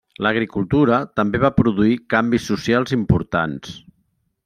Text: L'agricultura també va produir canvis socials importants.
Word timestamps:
L'agricultura 0.27 0.97
també 1.19 1.41
va 1.45 1.53
produir 1.59 1.99
canvis 2.15 2.49
socials 2.53 2.99
importants. 3.01 3.79